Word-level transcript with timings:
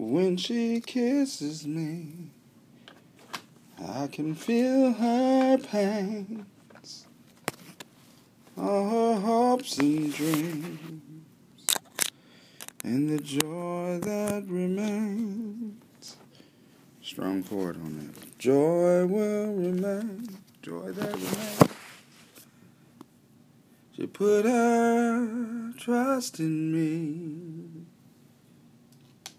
When 0.00 0.38
she 0.38 0.80
kisses 0.80 1.66
me, 1.66 2.30
I 3.86 4.06
can 4.06 4.34
feel 4.34 4.94
her 4.94 5.58
pains, 5.58 7.06
all 8.56 8.88
her 8.88 9.20
hopes 9.20 9.76
and 9.76 10.10
dreams, 10.10 11.02
and 12.82 13.10
the 13.10 13.22
joy 13.22 13.98
that 14.02 14.44
remains. 14.48 16.16
Strong 17.02 17.42
chord 17.42 17.76
on 17.76 17.98
that. 17.98 18.38
Joy 18.38 19.04
will 19.04 19.52
remain, 19.52 20.28
joy 20.62 20.92
that 20.92 21.12
remains. 21.12 21.74
She 23.94 24.06
put 24.06 24.46
her 24.46 25.72
trust 25.76 26.40
in 26.40 26.72
me. 26.72 27.86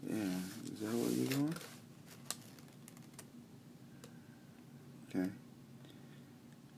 Yeah, 0.08 0.16
is 0.66 0.80
that 0.80 0.94
where 0.94 1.12
you're 1.12 1.28
going? 1.28 1.56
Okay. 5.10 5.30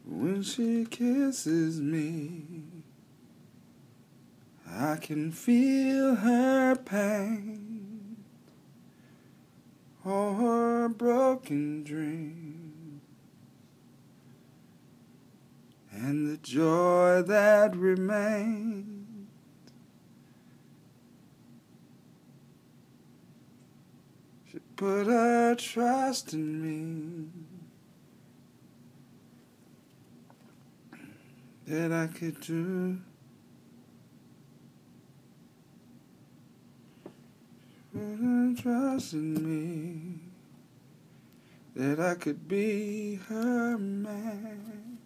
When 0.05 0.43
she 0.43 0.85
kisses 0.85 1.79
me, 1.79 2.43
I 4.67 4.97
can 4.97 5.31
feel 5.31 6.15
her 6.15 6.75
pain, 6.75 8.17
all 10.05 10.33
her 10.35 10.89
broken 10.89 11.83
dreams, 11.83 13.01
and 15.91 16.29
the 16.29 16.37
joy 16.37 17.21
that 17.21 17.73
remained. 17.75 19.27
She 24.51 24.59
put 24.75 25.07
her 25.07 25.55
trust 25.55 26.33
in 26.33 26.61
me 26.61 27.52
that 31.67 31.91
I 31.91 32.07
could 32.07 32.39
do. 32.41 32.99
Trust 38.55 39.13
in 39.13 39.33
me 39.43 40.19
that 41.75 41.99
I 41.99 42.15
could 42.15 42.47
be 42.47 43.15
her 43.27 43.77
man. 43.77 44.99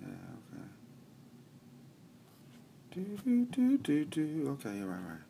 Yeah, 0.00 0.08
okay. 0.52 0.68
Do 2.90 3.18
do 3.24 3.46
do 3.46 3.78
do 3.78 4.04
do. 4.04 4.48
Okay, 4.60 4.82
right, 4.82 4.98
right. 5.08 5.26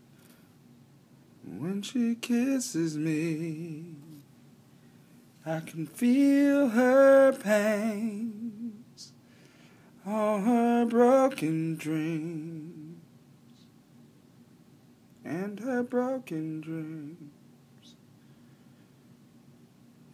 When 1.45 1.83
she 1.83 2.17
kisses 2.17 2.97
me, 2.97 3.85
I 5.45 5.61
can 5.61 5.87
feel 5.87 6.71
her 6.71 7.33
pains, 7.33 8.32
all 10.07 10.41
her 10.41 10.85
broken 10.85 11.77
dreams, 11.77 12.99
and 15.25 15.61
her 15.61 15.83
broken 15.83 16.61
dreams, 16.61 17.31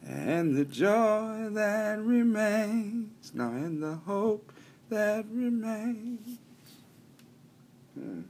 and 0.07 0.57
the 0.57 0.65
joy 0.65 1.49
that 1.51 1.99
remains, 2.01 3.33
now 3.35 3.51
and 3.51 3.83
the 3.83 3.95
hope 3.95 4.53
that 4.91 5.25
remains. 5.31 6.39
Hmm. 7.95 8.23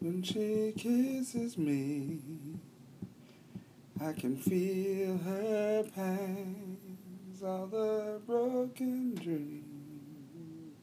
When 0.00 0.20
she 0.24 0.72
kisses 0.76 1.56
me, 1.56 2.18
I 4.00 4.12
can 4.14 4.36
feel 4.36 5.16
her 5.18 5.84
pains, 5.94 7.40
all 7.40 7.68
the 7.68 8.20
broken 8.26 9.14
dreams, 9.14 10.74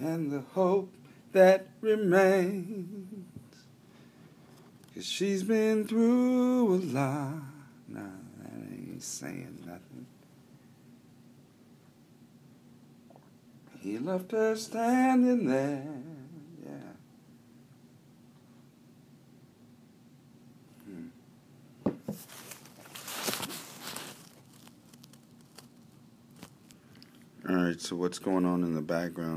and 0.00 0.32
the 0.32 0.40
hope 0.40 0.92
that 1.30 1.68
remains. 1.80 3.24
Cause 4.96 5.06
she's 5.06 5.44
been 5.44 5.86
through 5.86 6.74
a 6.74 6.80
lot. 6.92 7.34
Nah, 7.86 8.00
that 8.40 8.72
ain't 8.72 9.00
saying 9.00 9.62
nothing. 9.64 10.06
He 13.80 13.98
left 13.98 14.32
her 14.32 14.56
standing 14.56 15.46
there. 15.46 15.86
Yeah. 16.66 16.72
Hmm. 20.84 21.08
All 27.48 27.56
right, 27.56 27.80
so 27.80 27.96
what's 27.96 28.18
going 28.18 28.44
on 28.44 28.64
in 28.64 28.74
the 28.74 28.82
background? 28.82 29.18